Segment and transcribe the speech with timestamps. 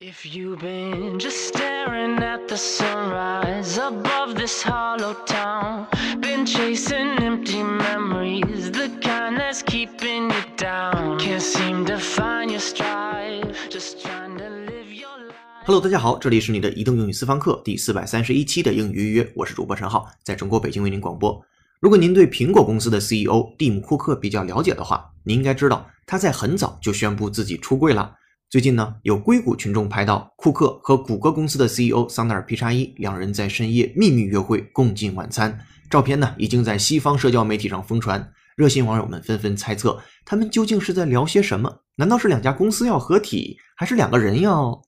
[0.00, 5.88] If you've been just staring at the sunrise above this hollow town,
[6.20, 12.60] been chasing empty memories, the kind that's keeping you down, can't seem to find your
[12.60, 15.34] stride, just trying to live your life.
[15.64, 21.44] Hello，大家好，这里是你的移动英语私房课第四百三十一期的英语预约，我是主播陈浩，在中国北京为您广播。
[21.80, 28.14] 如果您对苹果公司的 CEO 蒂姆·库克比较了解的话，您应该知道他在很早就宣布自己出柜了。
[28.50, 35.66] 最近呢，有硅谷群众拍到库克和谷歌公司的 CEO 桑德尔·皮查伊两人在深夜秘密约会，共进晚餐。
[35.90, 38.32] 照片呢，已经在西方社交媒体上疯传。
[38.56, 41.82] 热心网友们纷纷猜测，他们究竟是在聊些什么？
[41.96, 44.80] 难道是两家公司要合体，还是两个人要？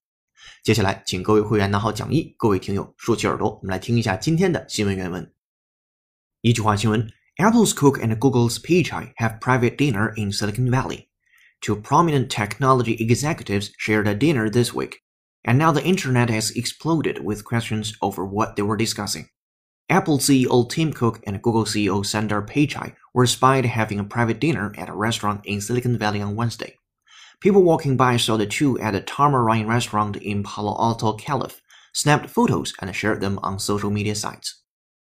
[0.65, 5.30] 接下来，请各位会员拿好讲义，各位听友竖起耳朵，我们来听一下今天的新闻原文。
[6.40, 7.06] 一句话新闻
[7.37, 11.09] ：Apple's Cook and Google's Pichai have private dinner in Silicon Valley.
[11.60, 15.01] Two prominent technology executives shared a dinner this week,
[15.45, 19.29] and now the internet has exploded with questions over what they were discussing.
[19.90, 24.73] Apple CEO Tim Cook and Google CEO Sundar Pichai were spied having a private dinner
[24.79, 26.76] at a restaurant in Silicon Valley on Wednesday.
[27.40, 31.60] People walking by saw the two at a Tamarind restaurant in Palo Alto, Calif,
[31.92, 34.63] snapped photos and shared them on social media sites.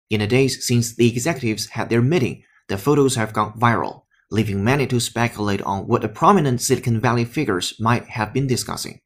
[0.09, 4.62] In the days since the executives had their meeting, the photos have gone viral, leaving
[4.64, 8.98] many to speculate on what the prominent Silicon Valley figures might have been discussing.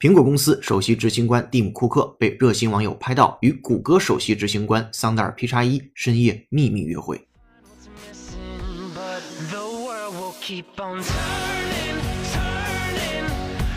[0.00, 7.18] 苹果公司首席执行官蒂姆·库克被热心网友拍到与谷歌首席执行官桑德尔·皮查伊深夜秘密约会。
[7.18, 9.20] What's missing, but
[9.50, 12.00] the world will keep on turning,
[12.32, 13.28] turning.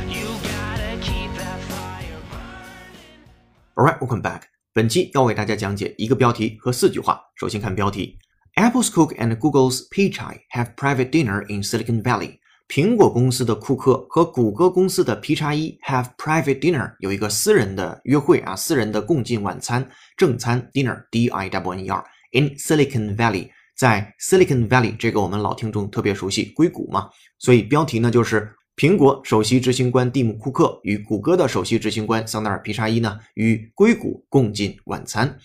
[0.08, 3.76] You gotta keep that fire burning.
[3.76, 4.44] Alright, welcome back.
[4.72, 7.22] 本期要为大家讲解一个标题和四句话。
[7.36, 8.18] 首先看标题
[8.59, 12.39] ：Apple's Cook and Google's Pichai have private dinner in Silicon Valley。
[12.67, 24.97] 苹果公司的库克和谷歌公司的皮查伊 have private dinner，有一个私人的约会啊，私人的共进晚餐正餐 dinner d i w n e r in Silicon Valley，在 Silicon Valley
[24.97, 27.09] 这个我们老听众特别熟悉，硅谷嘛，
[27.39, 35.39] 所以标题呢就是苹果首席执行官蒂姆·库克与谷歌的首席执行官桑德尔·皮查伊呢，与硅谷共进晚餐。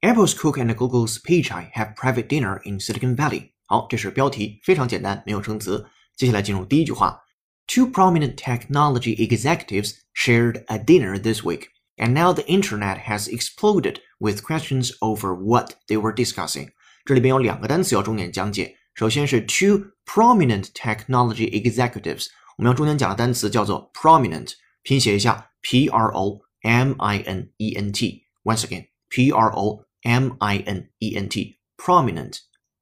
[0.00, 3.50] Apple's Cook and Google's Pichai have private dinner in Silicon Valley。
[3.66, 5.86] 好，这是标题，非常简单，没有生词。
[6.16, 7.20] 接下来进入第一句话：
[7.66, 14.42] Two prominent technology executives shared a dinner this week, and now the internet has exploded with
[14.42, 16.70] questions over what they were discussing。
[17.04, 22.26] 这里边有两个单词要重点讲解，首先是 two prominent technology executives。
[22.58, 30.36] 我们要重点讲的单词叫做 prominent，拼写一下 p r o m i n e n t。Once again, p r o m
[30.38, 32.38] i n e n t, prominent,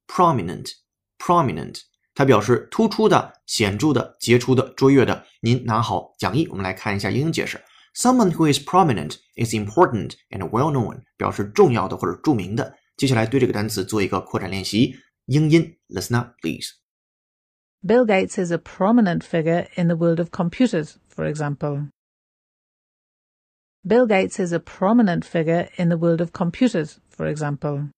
[0.07, 0.71] prominent,
[1.17, 1.81] prominent。
[2.13, 5.25] 它表示突出的、显着的、杰出的、卓越的。
[5.41, 7.59] 您拿好讲义，我们来看一下英英解释。
[7.95, 12.77] Someone who is prominent is important and well known，表示重要的或者着名的。
[12.97, 14.95] 接下来对这个单词做一个扩展练习，
[15.25, 16.67] 英音，listen up please。
[17.83, 21.87] Bill Gates is a prominent figure in the world of computers, for example.
[23.83, 27.88] Bill Gates is a prominent figure in the world of computers, for example.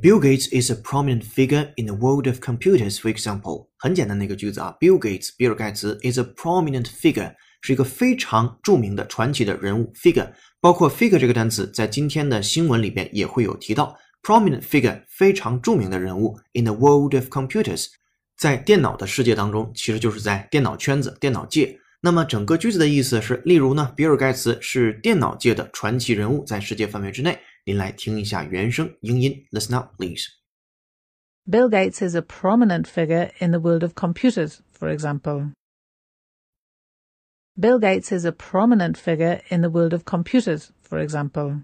[0.00, 3.68] Bill Gates is a prominent figure in the world of computers, for example。
[3.78, 10.32] 很简单的一个句子啊，Bill Gates，比尔盖茨 is a prominent figure，是一个非常著名的传奇的人物 figure。
[10.60, 17.88] 包括 figure 这个单词在今天的新闻里边也会有提到，prominent figure 非常著名的人物 in the world of computers，
[18.38, 21.78] 在电脑的世界当中，其实就是在电脑圈子、电脑界。
[22.00, 27.38] 那么整个句子的意思是，例如呢，比尔盖茨是电脑界的传奇人物，在世界范围之内。
[27.65, 30.27] 您来听一下原声英音，listen up please。
[31.49, 35.53] Bill Gates is a prominent figure in the world of computers, for example.
[37.59, 41.63] Bill Gates is a prominent figure in the world of computers, for example.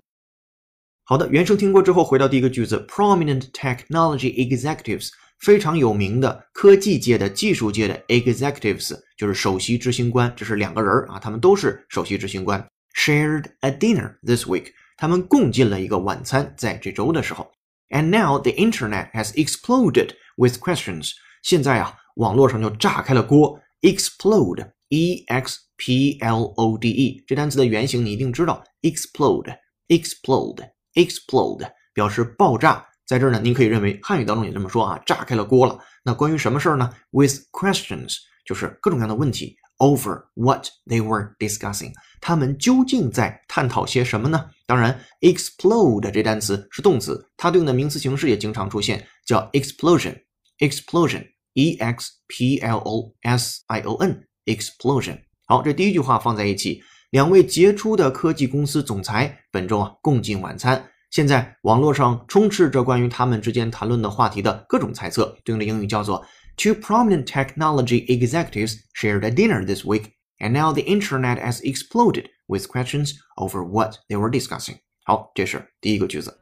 [1.03, 12.65] 好的，原声听过之后，回到第一个句子，prominent technology executives，非常有名的科技界的、技术界的 executives，就是首席执行官，这是两个人啊，他们都是首席执行官。
[12.95, 17.48] Shared a dinner this week， 他们共进了一个晚餐，在这周的时候。
[17.90, 21.12] And now the internet has exploded with questions。
[21.42, 23.60] 现在啊，网络上就炸开了锅。
[23.80, 32.84] Explode，e x p l o d e，这单词的原型你一定知道，explode，explode，explode，表示爆炸。
[33.06, 35.78] 在这儿呢，您可以认为汉语当中也这么说啊，炸开了锅了。
[36.02, 39.56] 那关于什么事儿呢？With questions，就是各种各样的问题。
[39.78, 44.50] Over what they were discussing，他们究竟在探讨些什么呢？
[44.66, 55.20] 当然，explode 这单词是动词，它对应的名词形式也经常出现，叫 explosion，explosion，e x p l o s i o n，explosion。
[55.46, 60.90] 好，这第一句话放在一起，两位杰出的科技公司总裁本周啊共进晚餐。
[61.10, 66.22] 现在网络上充斥着关于他们之间谈论的话题的各种猜测，对应的英语叫做
[66.58, 72.28] Two prominent technology executives shared a dinner this week, and now the internet has exploded
[72.48, 74.80] with questions over what they were discussing.
[75.04, 76.36] 好，这是第一个句子。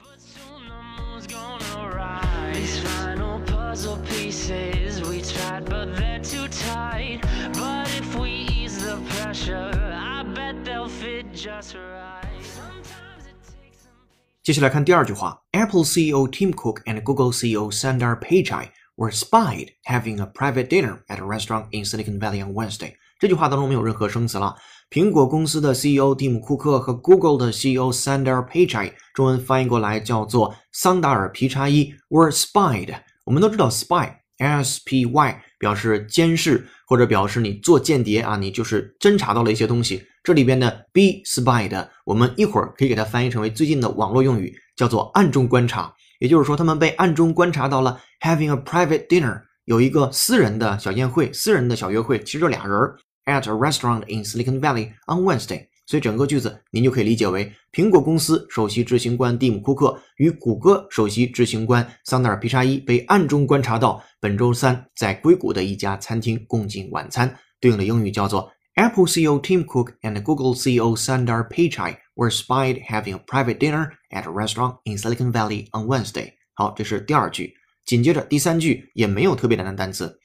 [0.00, 2.56] But soon the moon's gonna rise.
[2.56, 7.20] These final puzzle pieces we tried, but they're too tight.
[7.52, 12.42] But if we ease the pressure, I bet they'll fit just right.
[12.42, 13.94] Sometimes it takes some
[14.42, 18.70] 接下来看第二句话，Apple CEO Tim Cook and Google CEO Sundar Pichai
[19.02, 22.92] were spied having a private dinner at a restaurant in Silicon Valley on Wednesday。
[23.18, 24.54] 这句话当中没有任何生词了。
[24.90, 32.94] 苹果公司的 CEO 蒂姆·库克和 Google 的 CEO Sundar Pichai，中文翻译过来叫做桑达尔·皮查伊，were spied。
[33.24, 40.04] 我们都知道 spy，s p y 表示监视或者表示你做间谍啊，你就是侦查到了一些东西。
[40.22, 45.92] 这里边的 be spied，我们一会儿可以给它翻译成为最近的网络用语，叫做暗中观察。
[46.22, 52.78] 也就是说，他们被暗中观察到了 having a private dinner，有一个私人的小宴会、私人的小约会，其实就俩人
[53.24, 55.66] at a restaurant in Silicon Valley on Wednesday。
[55.84, 67.36] 所以整个句子您就可以理解为，苹果公司首席执行官蒂姆·库克与谷歌首席执行官桑德尔·皮查伊被暗中观察到本周三在硅谷的一家餐厅共进晚餐。
[67.60, 73.91] 对应的英语叫做 Apple CEO Tim Cook and Google CEO Sundar Pichai were spied having a private dinner
[74.11, 76.33] at a restaurant in Silicon Valley on Wednesday。
[76.53, 77.53] 好，这是第二句。
[77.85, 80.19] 紧接着第三句也没有特别难的单词。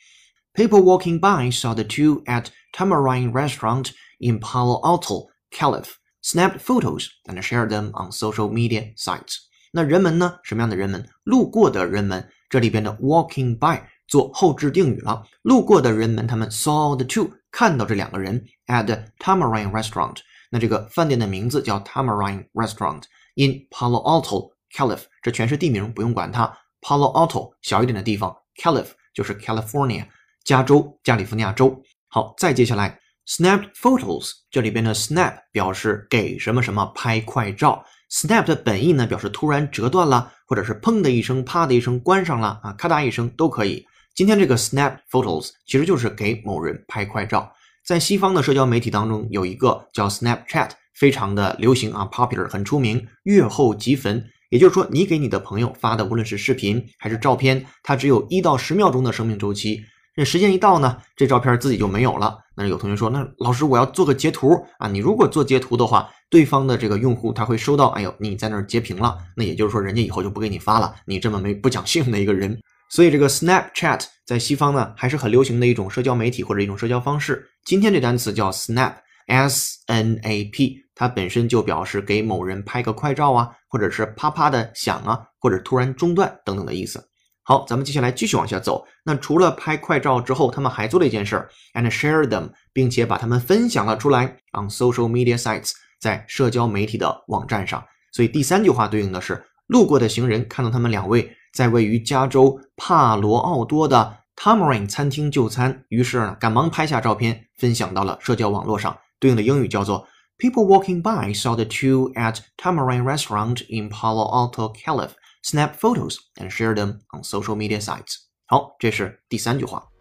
[0.55, 7.09] People walking by saw the two at Tamarind Restaurant in Palo Alto, Calif, snapped photos
[7.27, 9.37] and shared them on social media sites.
[9.73, 10.39] 那人们呢？
[10.43, 11.09] 什么样的人们？
[11.25, 12.29] 路过的人们。
[12.51, 15.25] 这里边的 walking by 做后置定语了。
[15.41, 20.19] 路过的人们，他们 saw the two 看到这两个人 at Tamarind Restaurant。
[20.50, 23.04] 那这个饭店的名字叫 Tamarind Restaurant
[23.36, 25.02] in Palo Alto, Calif。
[25.22, 26.46] 这全是地名，不用管它。
[26.82, 30.06] Palo Alto 小一点的地方，Calif 就是 California，
[30.46, 31.82] 加州，加利福尼亚州。
[32.08, 37.84] 好，再接下来，snap photos 这里边的 snap 表示给什么什么拍快照。
[38.10, 43.86] snap 的本意呢，表示突然折断了，或者是砰的一声、啪的一声关上了啊，咔嗒一声都可以。
[44.16, 47.52] 今天这个 snap photos 其实就是给某人拍快照。
[47.88, 54.26] 在西方的社交媒体当中，有一个叫 Snapchat，非常的流行啊，popular 很出名，月后即焚。
[54.50, 59.86] 也就是说，你给你的朋友发的，无论是视频还是照片，它只有一到十秒钟的生命周期。
[60.14, 62.38] 这时间一到呢，这照片自己就没有了。
[62.58, 70.94] 那有同学说，那老师我要做个截图啊，你如果做截图的话，对方的这个用户他会收到，哎呦，你在那儿截屏了，那也就是说，人家以后就不给你发了。
[71.06, 72.60] 你这么没不讲信用的一个人。
[72.90, 77.50] 所以这个 Snapchat 在西方呢还是很流行的一种社交媒体或者一种社交方式。
[77.66, 87.04] 今天这单词叫 snap，s n a p，它本身就表示给某人拍个快照啊，或者是啪啪的响啊，或者突然中断等等的意思。
[87.44, 88.86] 好，咱们接下来继续往下走。
[89.06, 97.82] 那除了拍快照之后，他们还做了一件事儿，and share them，并且把它们分享了出来，on social media sites，在社交媒体的网站上。
[98.12, 108.98] 所以第三句话对应的是，路过的行人看到他们两位在位于加州帕罗奥多的 Tamarind 餐厅就餐，于是呢赶忙拍下照片，分享到了社交网络上。
[109.20, 110.08] 对应的英语叫做
[110.38, 115.12] People walking by saw the two at Tamarind Restaurant in Palo Alto, Calif.
[115.44, 118.18] Snap photos and share them on social media sites.
[118.46, 119.97] 好，这是第三句话。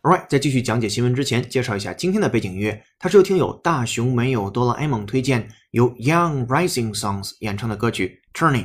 [0.00, 8.64] Alright，在继续讲解新闻之前，介绍一下今天的背景音乐，它是由听友大熊没有哆啦 A 梦推荐，由 Young Rising Songs 演唱的歌曲《Turning》。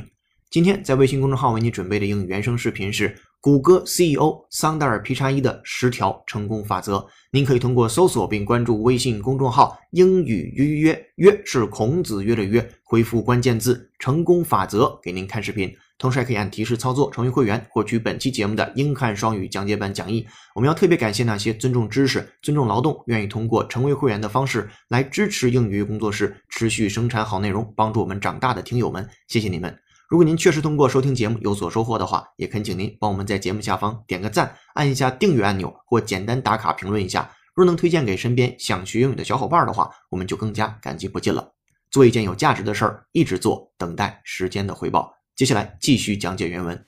[0.52, 7.04] 今天在微信公众号为你准备的英语原声视频是谷歌 CEO 桑达尔皮查伊的十条成功法则。
[7.32, 15.76] 您可以通过搜索并关注微信公众号“英语约约约”，约是孔子约的约，回复关键字“成功法则”给您看视频。
[15.98, 20.28] 同时还可以按提示操作成为会员，获取本期节目的英汉双语讲解版讲义。
[20.56, 29.78] 我们要特别感谢那些尊重知识、尊重劳动，愿意通过成为会员的方式来支持英语工作室持续生产好内容，帮助我们长大的听友们，谢谢你们！
[30.10, 37.32] 如果您确实通过收听节目有所收获的话，也恳请您帮我们在节目下方点个赞，按一下订阅按钮，或简单打卡评论一下。
[37.56, 41.54] 若能推荐给身边想学英语的小伙伴的话，我们就更加感激不尽了。
[41.90, 45.14] 做一件有价值的事儿，一直做，等待时间的回报。
[45.36, 46.86] 接下来继续讲解原文。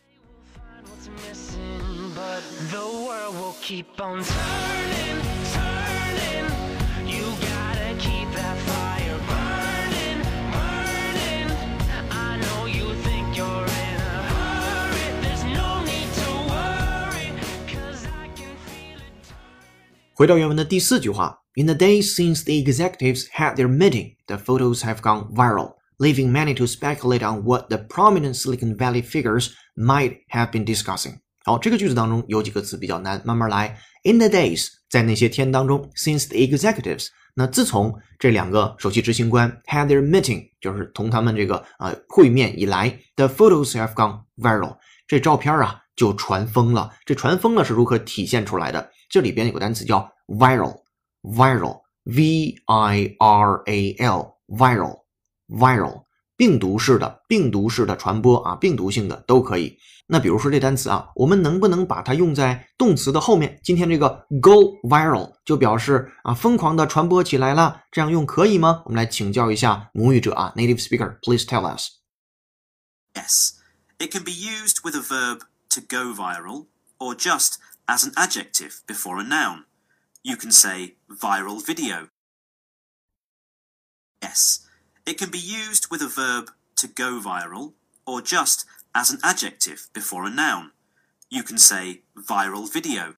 [0.54, 2.44] Find what's missing, but
[3.60, 5.20] keep on turning,
[5.52, 6.46] turning.
[7.08, 10.22] You gotta keep that fire burning,
[10.54, 11.50] burning.
[12.12, 15.08] I know you think you're in a hurry.
[15.24, 17.34] There's no need to worry,
[17.66, 19.34] cause I can feel it.
[20.14, 26.31] 回到原文的第四句话，In the days since the executives had their meeting, the photos have gone viral, leaving
[26.31, 31.19] many to speculate on what the prominent Silicon Valley figures might have been discussing.
[31.45, 33.79] 好，这个句子当中有几个词比较难，慢慢来。
[34.03, 44.77] In the days，在那些天当中，since the executives，那自从这两个首席执行官 had their meeting，就是同他们这个啊、呃、会面以来，the photos have gone viral，
[45.07, 46.91] 这照片啊就传疯了。
[47.05, 48.91] 这传疯了是如何体现出来的？
[49.09, 53.97] 这里边有个单词叫 viral，viral，v i r a
[55.49, 56.05] l，viral，viral，
[56.37, 59.79] 病毒式的，病毒式的传播啊，病毒性的都可以。
[60.07, 63.61] 那比如说这单词啊，我们能不能把它用在动词的后面？
[63.63, 68.83] 今天这个 go viral 就表示啊疯狂的传播起来了，这样用可以吗？
[68.87, 71.91] 我们来请教一下母语者啊，native speaker，please tell us。
[73.15, 73.55] Yes,
[73.99, 76.67] it can be used with a verb to go viral
[76.99, 79.67] or just as an adjective before a noun.
[80.23, 82.09] You can say viral video.
[84.21, 84.64] Yes,
[85.05, 87.73] it can be used with a verb to go viral
[88.05, 90.71] or just as an adjective before a noun.
[91.29, 93.15] You can say viral video.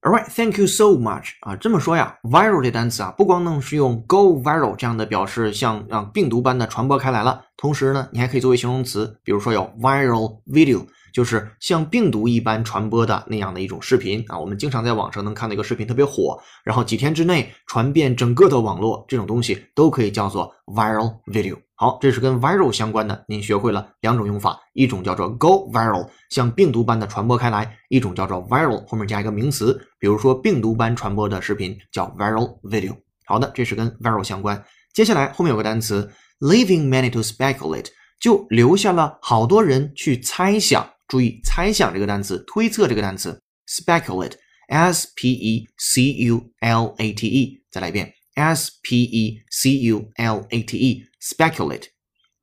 [0.00, 14.37] Alright, thank you so much 啊，这么说呀，viral 这单词啊，不光能是用 go viral 这样的表示，像让病毒般的传播开来了，同时呢，你还可以作为形容词，比如说有 viral video， 就是像病毒一般传播的那样的一种视频啊。
[14.37, 21.57] 我们经常在网上能看到一个视频特别火，然后几天之内传遍整个的网络，这种东西都可以叫做 viral video。
[21.75, 32.95] 好，这是跟 viral 相关的，您学会了两种用法，一种叫做 go viral，像病毒般的传播开来；一种叫做 viral，后面加一个名词，比如说病毒般传播的视频叫 viral video。
[33.25, 34.63] 好的，这是跟 viral 相关。
[34.93, 37.87] 接下来后面有个单词 leaving many to speculate，
[38.21, 40.87] 就留下了好多人去猜想。
[41.12, 48.14] 注意，猜想这个单词，推测这个单词 speculate，s p e c u l a t e，再来一遍。
[48.38, 51.86] S P E C U L A T E speculate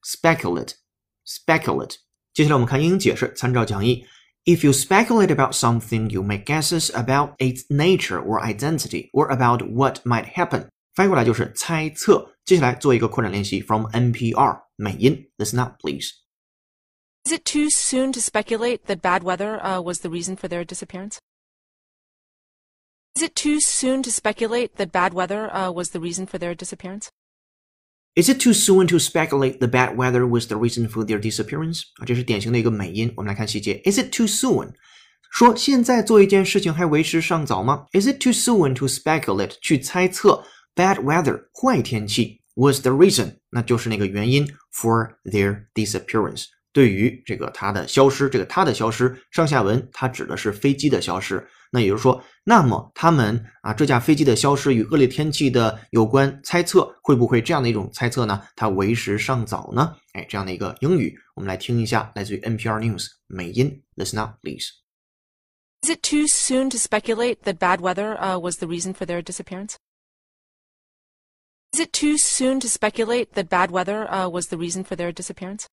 [0.04, 0.74] speculate
[1.26, 1.96] speculate。
[2.34, 4.06] 接下来我们看英英解释，参照讲义。
[4.44, 10.06] If you speculate about something, you make guesses about its nature or identity, or about what
[10.06, 10.68] might happen。
[10.94, 12.36] 翻译过来就是猜测。
[12.44, 16.10] 接下来做一个扩展练习，from NPR 美音，listen up please。
[17.26, 20.64] Is it too soon to speculate that bad weather uh, was the reason for their
[20.64, 21.18] disappearance?
[23.16, 26.54] Is it too soon to speculate that bad weather uh, was the reason for their
[26.54, 27.10] disappearance?
[28.16, 31.82] Is it too soon to speculate the bad weather was the reason for their disappearance？
[31.98, 33.12] 啊，这是典型的一个美音。
[33.18, 33.82] 我们来看细节。
[33.86, 34.74] Is it too soon？
[35.32, 37.88] 说现在做一件事情还为时尚早吗？
[37.92, 39.58] Is it too soon to speculate？
[39.62, 43.40] 去猜测 bad weather 坏天气 was the reason？
[43.50, 46.46] 那就是那个原因 for their disappearance。
[46.73, 51.47] 对于这个它的消失，这个它的消失，上下文它指的是飞机的消失。
[51.73, 58.43] 那也就是说，那么他们啊，这架飞机的消失与恶劣天气的有关，猜测会不会这样的一种猜测呢？
[58.57, 59.97] 它为时尚早呢？
[60.15, 64.67] 哎，这样的一个英语，我们来听一下，来自于 NPR News 美音，Listen up, please.
[65.83, 69.77] Is it too soon to speculate that bad weather was the reason for their disappearance?
[71.73, 75.67] Is it too soon to speculate that bad weather was the reason for their disappearance?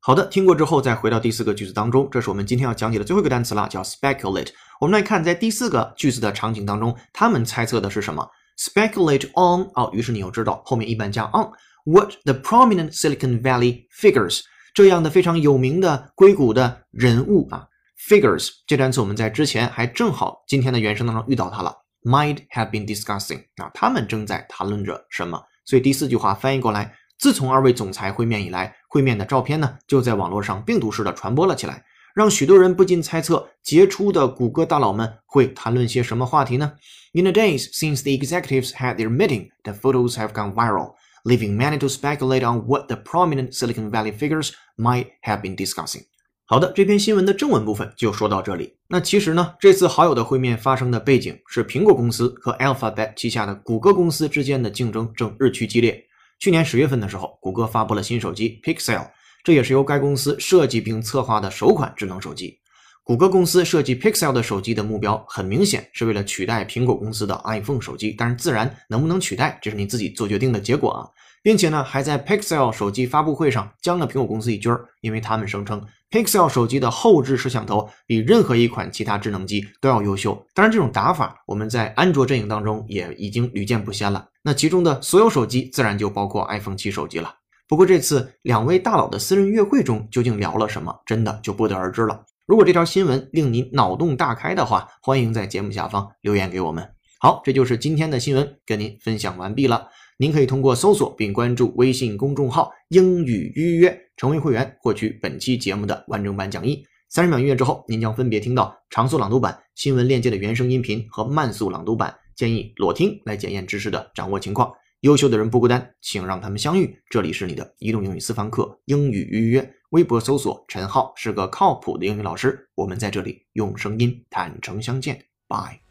[0.00, 4.50] 好的，听过之后再回到第四个句子当中，这是我们今天要讲解的最后一个单词了，叫 speculate。
[4.80, 8.24] 我们来看，在第四个句子的场景当中，他们猜测的是什么
[8.56, 11.50] ？speculate on 哦，于是你又知道后面一般加 on
[11.84, 14.42] what the prominent Silicon Valley figures
[14.74, 17.66] 这样的非常有名的硅谷的人物啊
[18.08, 21.74] ，figures 这单词我们在之前还正好今天的原声当中遇到它了
[22.04, 25.42] ，might have been discussing 啊，他们正在谈论着什么？
[25.64, 26.94] 所以第四句话翻译过来。
[27.18, 36.72] 自从二位总裁会面以来，会面的照片呢就在网络上病毒式的传播了起来，让许多人不禁猜测，杰出的谷歌大佬们会谈论些什么话题呢
[37.12, 40.94] ？In the days since the executives had their meeting, the photos have gone viral,
[41.24, 46.02] leaving many to speculate on what the prominent Silicon Valley figures might have been discussing.
[46.44, 48.76] 好的，这篇新闻的正文部分就说到这里。
[48.88, 56.05] 那其实呢，这次好友的会面发生的背景是苹果公司和 Alphabet 旗下的谷歌公司之间的竞争正日趋激烈。
[56.38, 59.08] 去年十月份的时候，谷歌发布了新手机 Pixel，
[59.42, 62.58] 这也是由该公司设计并策划的首款智能手机。
[63.02, 71.06] 谷歌公司设计 Pixel 的手机的目标很明显是为了取代苹果公司的 iPhone 手机，但是自然能不能取代，这是你自己做决定的结果啊。
[71.42, 80.46] 并且呢，还在 Pixel 手机发布会上将了苹果公司一军儿，因为他们声称 Pixel 手机的后置摄像头比任何一款其他智能机都要优秀。
[80.54, 84.28] 当然，这种打法我们在安卓阵营当中也已经屡见不鲜了。
[84.42, 87.34] 那其中的所有手机自然就包括 iPhone 七手机了。
[87.68, 92.24] 不过这次两位大佬的私人约会中究竟聊了什么，真的就不得而知了。
[92.46, 96.88] 如果这条新闻令您脑洞大开的话，欢迎在节目下方留言给我们。
[97.18, 99.88] 好，这就是今天的新闻，跟您分享完毕了。
[100.18, 106.84] 您可以通过搜索并关注微信公众号“英语预约”成为会员，获取本期节目的完整版讲义。
[107.08, 112.14] 三十秒音乐之后，您将分别听到长速朗读版、新闻链接的原声音频和慢速朗读版。
[112.34, 114.70] 建议裸听来检验知识的掌握情况。
[115.00, 116.98] 优秀的人不孤单，请让他们相遇。
[117.08, 122.68] 这里是你的移动英语私房课英语预约，微博搜索陈浩是个靠谱的英语老师。
[122.74, 125.16] 我们在这里用声音坦诚相见。
[125.48, 125.85] Bye。